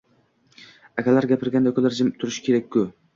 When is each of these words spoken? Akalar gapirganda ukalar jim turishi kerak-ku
Akalar 1.01 1.27
gapirganda 1.31 1.73
ukalar 1.75 1.95
jim 1.99 2.09
turishi 2.17 2.43
kerak-ku 2.49 2.83